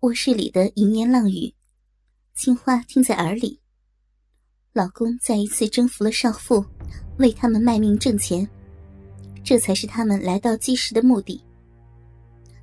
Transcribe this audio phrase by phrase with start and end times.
[0.00, 1.52] 卧室里的淫言浪语，
[2.34, 3.60] 青花听在耳里。
[4.72, 6.64] 老公再一次征服了少妇，
[7.18, 8.48] 为他们卖命挣钱，
[9.44, 11.44] 这才是他们来到基石的目的。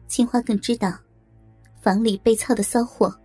[0.08, 0.98] 青花更知道，
[1.80, 3.16] 房里被操的骚货，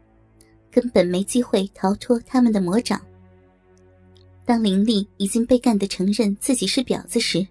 [0.71, 3.01] 根本没机会逃脱他们的魔掌。
[4.45, 7.47] 当林丽已经被干得承认自己是婊子时，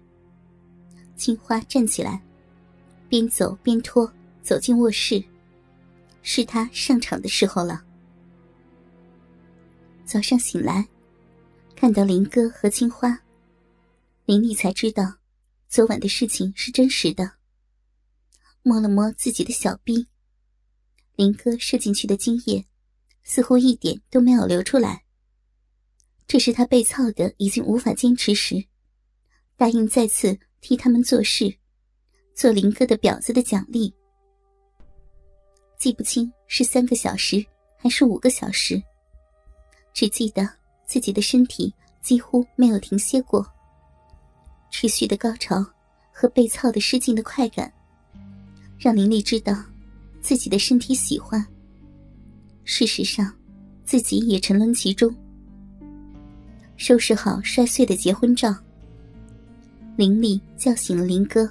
[1.16, 2.22] 青花站起来，
[3.08, 4.08] 边走边拖，
[4.44, 5.20] 走进卧室。
[6.22, 7.84] 是他上场的时候了。
[10.04, 10.88] 早上醒来，
[11.74, 13.18] 看到林哥和青花，
[14.24, 15.18] 林丽才知道，
[15.68, 17.32] 昨晚的事情是真实的。
[18.62, 20.06] 摸了摸自己的小臂，
[21.16, 22.64] 林哥射进去的精液，
[23.24, 25.04] 似乎一点都没有流出来。
[26.26, 28.64] 这是他被操的已经无法坚持时，
[29.56, 31.58] 答应再次替他们做事，
[32.34, 33.94] 做林哥的婊子的奖励。
[35.82, 37.44] 记不清是三个小时
[37.76, 38.80] 还是五个小时，
[39.92, 40.48] 只记得
[40.86, 43.44] 自己的身体几乎没有停歇过。
[44.70, 45.66] 持续的高潮
[46.12, 47.72] 和被操的失禁的快感，
[48.78, 49.56] 让林丽知道
[50.20, 51.44] 自己的身体喜欢。
[52.62, 53.34] 事实上，
[53.84, 55.12] 自己也沉沦其中。
[56.76, 58.54] 收拾好摔碎的结婚照，
[59.96, 61.50] 林丽叫醒了林哥。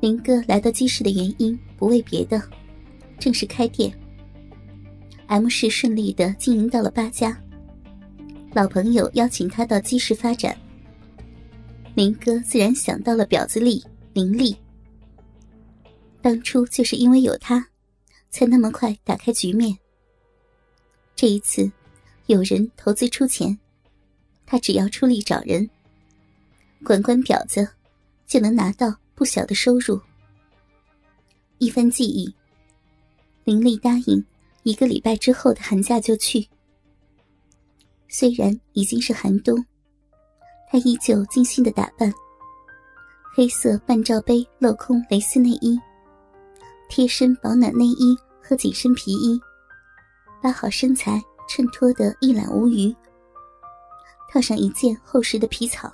[0.00, 2.38] 林哥来到鸡市的原因不为别的，
[3.18, 3.90] 正是开店。
[5.28, 7.40] M 市顺利的经营到了八家，
[8.52, 10.54] 老朋友邀请他到鸡市发展，
[11.94, 14.54] 林哥自然想到了婊子丽林丽。
[16.20, 17.66] 当初就是因为有他，
[18.28, 19.74] 才那么快打开局面。
[21.16, 21.72] 这一次，
[22.26, 23.58] 有人投资出钱，
[24.44, 25.66] 他只要出力找人，
[26.84, 27.66] 管管婊子，
[28.26, 28.94] 就能拿到。
[29.12, 30.00] 不小的收入，
[31.60, 32.34] 一番记忆，
[33.44, 34.24] 林丽答应
[34.62, 36.48] 一个礼拜之后的寒假就去。
[38.08, 39.62] 虽然已经是寒冬，
[40.70, 42.10] 她依旧精心的打扮，
[43.34, 45.78] 黑色半罩杯镂空蕾丝内衣，
[46.88, 49.38] 贴身保暖内衣和紧身皮衣，
[50.42, 52.90] 把好身材衬托的一览无余。
[54.32, 55.92] 套上一件厚实的皮草。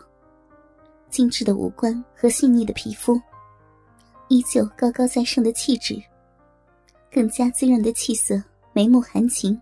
[1.11, 3.21] 精致的五官和细腻的皮肤，
[4.29, 6.03] 依旧高高在上的气质，
[7.11, 8.43] 更加滋润的气色，
[8.73, 9.61] 眉目含情。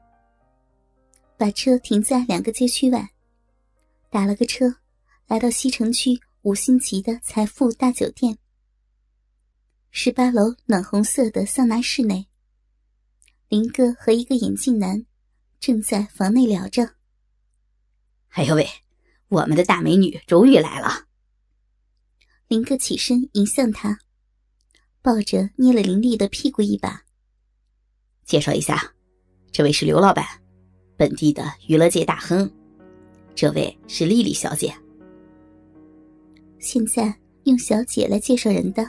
[1.36, 3.10] 把车停在两个街区外，
[4.10, 4.76] 打了个车，
[5.26, 8.38] 来到西城区五星级的财富大酒店。
[9.90, 12.26] 十八楼暖红色的桑拿室内，
[13.48, 15.04] 林哥和一个眼镜男
[15.60, 16.94] 正在房内聊着。
[18.30, 18.68] 哎呦喂，
[19.28, 21.06] 我们的大美女终于来了！
[22.48, 23.98] 林哥起身迎向他，
[25.04, 26.98] 抱着捏了林丽的屁股一把。
[28.24, 28.90] 介绍一下，
[29.52, 30.24] 这位是刘老板，
[30.96, 32.50] 本地的娱乐界大亨。
[33.34, 34.74] 这位是丽丽小姐。
[36.58, 38.88] 现在用小姐来介绍人的，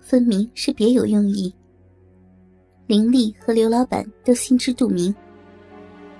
[0.00, 1.54] 分明是别有用意。
[2.86, 5.14] 林丽和刘老板都心知肚明。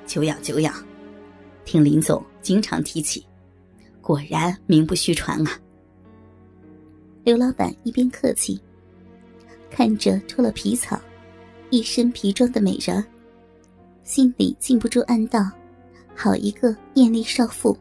[0.05, 0.75] 久仰久仰，
[1.65, 3.25] 听林总经常提起，
[4.03, 5.59] 果然名不虚传啊。
[7.25, 8.61] 刘老板一边客气，
[9.71, 11.01] 看着脱了皮草、
[11.71, 13.05] 一身皮装的美人
[14.03, 15.51] 心里禁不住暗道
[16.15, 17.77] ：“好一个艳丽少妇。”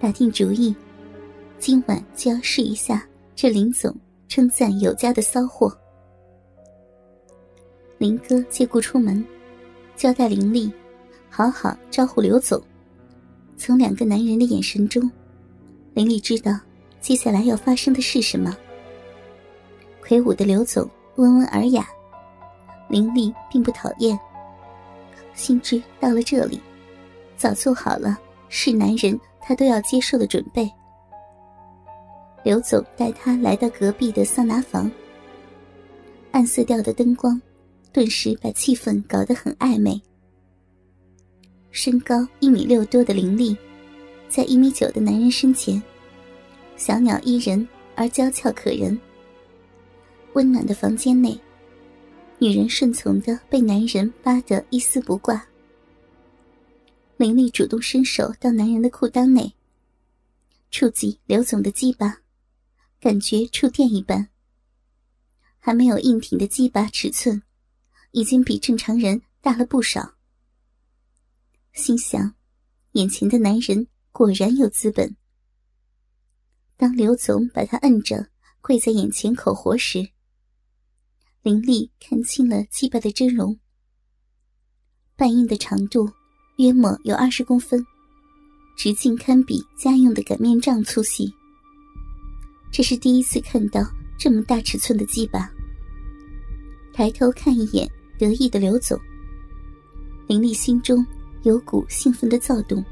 [0.00, 0.74] 打定主意，
[1.58, 3.94] 今晚就要试一下这林总
[4.28, 5.76] 称赞有加的骚货。
[7.98, 9.24] 林哥借故出门，
[9.96, 10.72] 交代林丽
[11.28, 12.62] 好好招呼刘总。
[13.56, 15.10] 从两个男人的眼神中，
[15.94, 16.58] 林丽知道。
[17.00, 18.56] 接下来要发生的是什么？
[20.08, 21.86] 魁梧的刘总温文尔雅，
[22.88, 24.18] 林丽并不讨厌。
[25.34, 26.58] 心知到了这里，
[27.36, 28.18] 早做好了
[28.48, 30.66] 是男人他都要接受的准备。
[32.42, 34.90] 刘总带他来到隔壁的桑拿房，
[36.32, 37.38] 暗色调的灯光
[37.92, 40.00] 顿时把气氛搞得很暧昧。
[41.70, 43.54] 身高一米六多的林丽，
[44.26, 45.82] 在一米九的男人身前。
[46.78, 48.98] 小鸟依人而娇俏可人。
[50.34, 51.38] 温暖的房间内，
[52.38, 55.44] 女人顺从的被男人扒得一丝不挂。
[57.16, 59.52] 林丽主动伸手到男人的裤裆内，
[60.70, 62.18] 触及刘总的鸡巴，
[63.00, 64.28] 感觉触电一般。
[65.58, 67.42] 还没有硬挺的鸡巴尺寸，
[68.12, 70.14] 已经比正常人大了不少。
[71.72, 72.34] 心想，
[72.92, 75.16] 眼前的男人果然有资本。
[76.76, 78.28] 当刘总把他摁着
[78.60, 80.08] 跪在眼前口活时，
[81.42, 83.56] 林丽看清了鸡巴的真容，
[85.16, 86.10] 半阴的长度
[86.56, 87.86] 约莫有二十公分，
[88.76, 91.32] 直径堪比家用的擀面杖粗细。
[92.72, 93.80] 这是第一次看到
[94.18, 95.48] 这么大尺寸的鸡巴。
[96.92, 97.88] 抬头看一眼
[98.18, 98.98] 得意的刘总，
[100.26, 101.06] 林丽心中
[101.44, 102.84] 有股兴奋的躁动，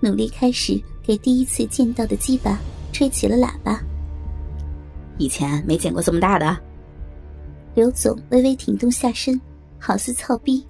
[0.00, 2.60] 努力开始给第一次见到的鸡巴
[2.92, 3.82] 吹起了喇叭。
[5.18, 6.71] 以前没见过这么大的。
[7.74, 9.40] 刘总微微挺动下身，
[9.78, 10.66] 好似操逼。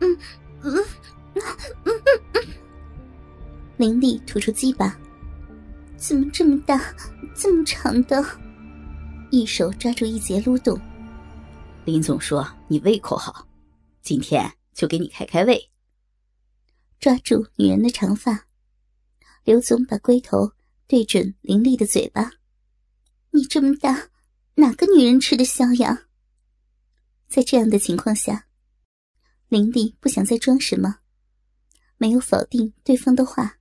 [0.00, 0.18] 嗯
[0.62, 0.74] 嗯
[1.34, 1.42] 嗯
[1.84, 1.92] 嗯
[2.34, 2.42] 嗯。
[3.78, 4.98] 林丽吐出鸡巴，
[5.96, 6.94] 怎么这么大，
[7.34, 8.22] 这么长的？
[9.30, 10.78] 一手抓住一截撸动。
[11.84, 13.46] 林总说你胃口好，
[14.02, 15.70] 今天就给你开开胃。
[17.00, 18.46] 抓住女人的长发，
[19.44, 20.52] 刘总把龟头
[20.86, 22.30] 对准林丽的嘴巴。
[23.30, 24.08] 你这么大。
[24.58, 26.06] 哪个女人吃得消呀？
[27.28, 28.48] 在这样的情况下，
[29.48, 31.00] 林丽不想再装什么，
[31.98, 33.58] 没有否定对方的话，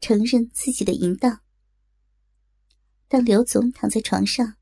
[0.00, 1.40] 承认自己的淫荡。
[3.08, 4.54] 当刘总躺在床上，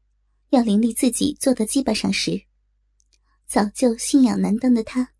[0.50, 2.42] 要林丽自己坐到鸡巴上时，
[3.46, 5.12] 早就心痒难当的他，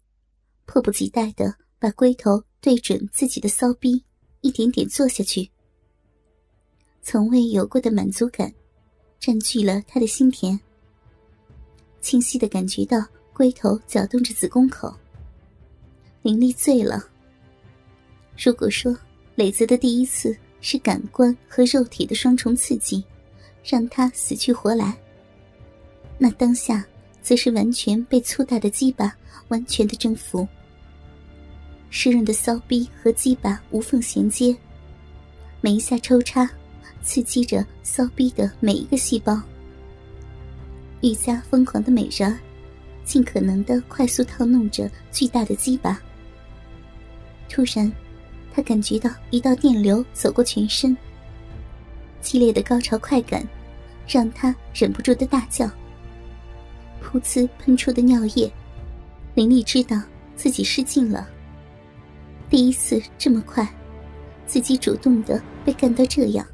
[0.64, 4.04] 迫不及待的把龟头对准自己的骚逼，
[4.40, 5.52] 一点点坐下去。
[7.02, 8.52] 从未有过的满足感。
[9.24, 10.60] 占据了他的心田，
[12.02, 14.94] 清晰的感觉到龟头搅动着子宫口。
[16.20, 17.02] 林丽醉了。
[18.36, 18.94] 如果说
[19.34, 23.02] 磊子的第一次是感官和肉体的双重刺激，
[23.64, 24.94] 让他死去活来，
[26.18, 26.84] 那当下
[27.22, 29.16] 则是完全被粗大的鸡巴
[29.48, 30.46] 完全的征服。
[31.88, 34.54] 湿润的骚逼和鸡巴无缝衔接，
[35.62, 36.46] 每一下抽插。
[37.04, 39.40] 刺激着骚逼的每一个细胞，
[41.02, 42.38] 愈加疯狂的美人儿，
[43.04, 46.00] 尽可能的快速套弄着巨大的鸡巴。
[47.48, 47.92] 突然，
[48.52, 50.96] 他感觉到一道电流走过全身，
[52.22, 53.46] 激烈的高潮快感
[54.08, 55.66] 让他忍不住的大叫。
[57.02, 58.50] 噗呲喷出的尿液，
[59.34, 60.00] 林丽知道
[60.34, 61.28] 自己失禁了。
[62.48, 63.68] 第一次这么快，
[64.46, 66.44] 自己主动的被干到这样。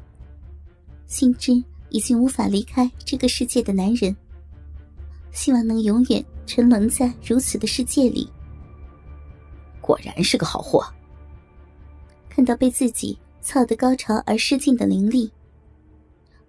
[1.11, 4.15] 心知已经无法离开这个世界的男人，
[5.33, 8.27] 希望能永远沉沦在如此的世界里。
[9.81, 10.81] 果然是个好货。
[12.29, 15.29] 看到被自己操得高潮而失禁的灵力，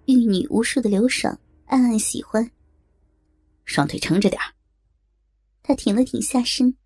[0.07, 1.37] 玉女无数的刘爽
[1.67, 2.49] 暗暗喜欢。
[3.65, 4.41] 双腿撑着点
[5.61, 6.77] 他挺了挺下身，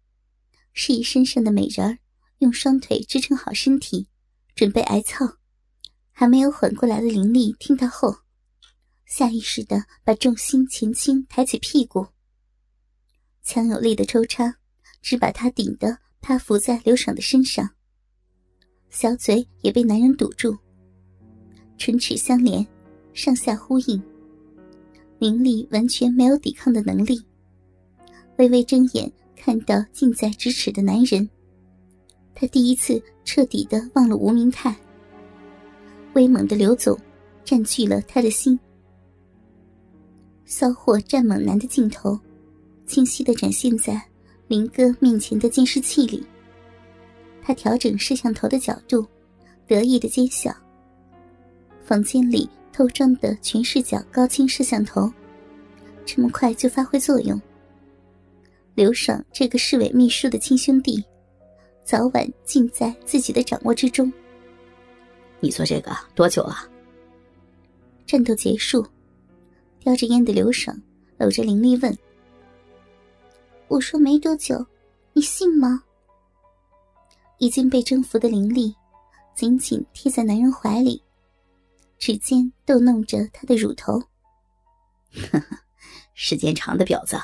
[0.73, 1.99] 示意身上的美人儿
[2.39, 4.09] 用双腿支撑好身体，
[4.55, 5.37] 准备挨操。
[6.19, 8.17] 还没有缓过来的林丽听到后，
[9.05, 12.07] 下意识的把重心前倾，抬起屁股。
[13.43, 14.57] 强有力的抽插，
[15.03, 17.69] 只把她顶得趴伏在刘爽的身上。
[18.89, 20.57] 小嘴也被男人堵住，
[21.77, 22.67] 唇齿相连，
[23.13, 24.03] 上下呼应。
[25.19, 27.23] 林丽完全没有抵抗的能力，
[28.39, 31.29] 微微睁眼看到近在咫尺的男人，
[32.35, 34.75] 她第一次彻底的忘了吴明泰。
[36.17, 36.99] 威猛的刘总
[37.45, 38.59] 占据了他的心。
[40.47, 42.19] 骚货战猛男的镜头，
[42.87, 44.03] 清晰的展现在
[44.49, 46.27] 林哥面前的监视器里。
[47.43, 49.07] 他调整摄像头的角度，
[49.67, 50.51] 得意的奸笑。
[51.85, 55.13] 房间里偷装的全视角高清摄像头，
[56.07, 57.39] 这么快就发挥作用。
[58.75, 61.05] 刘爽这个市委秘书的亲兄弟，
[61.85, 64.11] 早晚尽在自己的掌握之中。
[65.41, 66.57] 你做这个多久了？
[68.07, 68.87] 战斗结束，
[69.81, 70.81] 叼着烟的刘爽
[71.19, 71.99] 搂着林丽问
[73.69, 74.65] ：“我说没多久，
[75.13, 75.83] 你信吗？”
[77.39, 78.75] 已经被征服的林丽
[79.35, 81.03] 紧紧贴在男人怀里，
[81.99, 84.01] 指尖逗弄着他的乳头。
[85.33, 85.59] 呵呵，
[86.15, 87.21] 时间长的婊子，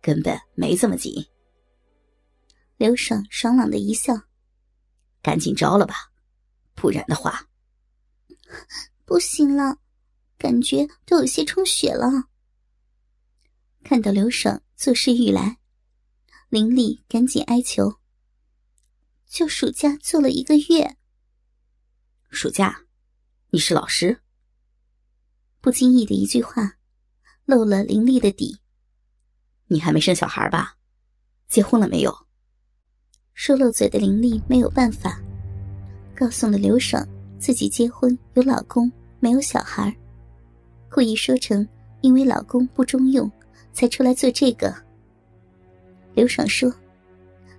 [0.00, 1.24] 根本没这么紧。
[2.76, 4.14] 刘爽爽朗的一笑
[5.22, 5.94] ：“赶紧招了吧，
[6.74, 7.46] 不然的话。”
[9.04, 9.78] 不行了，
[10.38, 12.28] 感觉都有些充血了。
[13.84, 15.58] 看到刘爽作势欲来，
[16.48, 17.98] 林丽赶紧哀求
[19.28, 20.96] ：“就暑假做了一个月。”
[22.30, 22.86] 暑假，
[23.50, 24.22] 你是老师？
[25.60, 26.78] 不经意的一句话，
[27.44, 28.60] 漏了林丽的底。
[29.66, 30.76] 你还没生小孩吧？
[31.48, 32.26] 结婚了没有？
[33.34, 35.20] 说漏嘴的林丽没有办法，
[36.14, 37.06] 告诉了刘爽。
[37.42, 39.92] 自己结婚有老公没有小孩，
[40.88, 41.66] 故意说成
[42.00, 43.28] 因为老公不中用，
[43.72, 44.72] 才出来做这个。
[46.14, 46.72] 刘爽说：“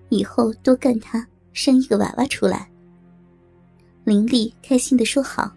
[0.08, 2.72] 以后多干他，生一个娃娃出来。”
[4.06, 5.54] 林丽开心的说：“好。”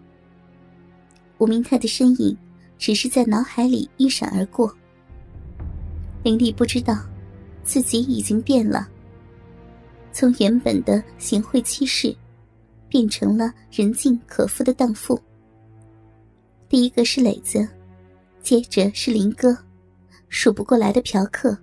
[1.39, 2.37] 吴明泰的身影
[2.77, 4.75] 只是在脑海里一闪而过。
[6.21, 6.99] 林丽不知道，
[7.63, 8.89] 自己已经变了，
[10.11, 12.13] 从原本的贤惠妻室，
[12.89, 15.19] 变成了人尽可夫的荡妇。
[16.69, 17.67] 第一个是磊子，
[18.41, 19.57] 接着是林哥，
[20.29, 21.57] 数不过来的嫖客，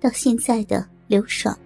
[0.00, 1.56] 到现在的刘爽。